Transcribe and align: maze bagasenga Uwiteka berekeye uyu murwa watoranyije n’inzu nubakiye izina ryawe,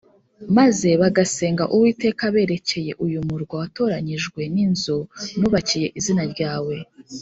maze 0.57 0.89
bagasenga 1.01 1.63
Uwiteka 1.75 2.23
berekeye 2.35 2.91
uyu 3.05 3.19
murwa 3.27 3.55
watoranyije 3.61 4.41
n’inzu 4.53 4.97
nubakiye 5.39 5.87
izina 5.99 6.23
ryawe, 6.33 6.75